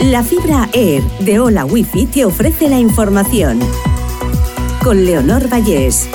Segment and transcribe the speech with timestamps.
[0.00, 3.58] La fibra Air de Hola Wifi te ofrece la información.
[4.84, 6.06] Con Leonor Vallés.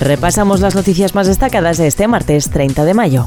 [0.00, 3.26] Repasamos las noticias más destacadas de este martes 30 de mayo.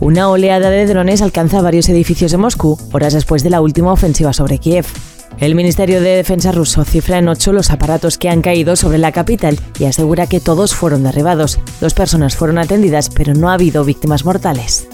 [0.00, 4.32] Una oleada de drones alcanza varios edificios de Moscú horas después de la última ofensiva
[4.32, 4.86] sobre Kiev.
[5.38, 9.12] El Ministerio de Defensa ruso cifra en ocho los aparatos que han caído sobre la
[9.12, 11.60] capital y asegura que todos fueron derribados.
[11.80, 14.87] Dos personas fueron atendidas, pero no ha habido víctimas mortales.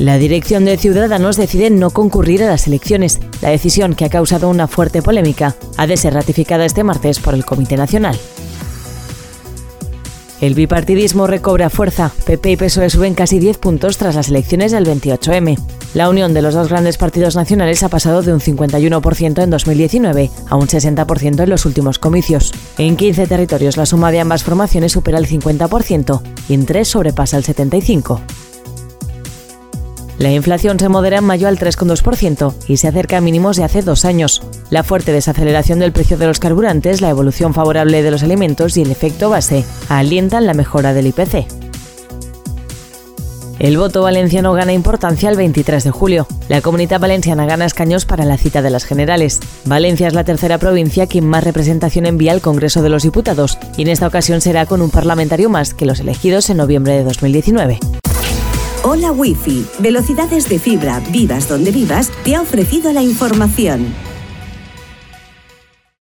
[0.00, 3.20] La dirección de Ciudadanos decide no concurrir a las elecciones.
[3.42, 7.34] La decisión, que ha causado una fuerte polémica, ha de ser ratificada este martes por
[7.34, 8.18] el Comité Nacional.
[10.40, 12.12] El bipartidismo recobra fuerza.
[12.24, 15.58] PP y PSOE suben casi 10 puntos tras las elecciones del 28M.
[15.92, 20.30] La unión de los dos grandes partidos nacionales ha pasado de un 51% en 2019
[20.48, 22.54] a un 60% en los últimos comicios.
[22.78, 27.36] En 15 territorios la suma de ambas formaciones supera el 50% y en 3 sobrepasa
[27.36, 28.39] el 75%.
[30.20, 33.80] La inflación se modera en mayo al 3,2% y se acerca a mínimos de hace
[33.80, 34.42] dos años.
[34.68, 38.82] La fuerte desaceleración del precio de los carburantes, la evolución favorable de los alimentos y
[38.82, 41.46] el efecto base alientan la mejora del IPC.
[43.60, 46.26] El voto valenciano gana importancia el 23 de julio.
[46.50, 49.40] La comunidad valenciana gana escaños para la cita de las generales.
[49.64, 53.82] Valencia es la tercera provincia que más representación envía al Congreso de los Diputados y
[53.82, 57.80] en esta ocasión será con un parlamentario más que los elegidos en noviembre de 2019.
[58.82, 63.94] Hola Wi-Fi, velocidades de fibra, vivas donde vivas, te ha ofrecido la información.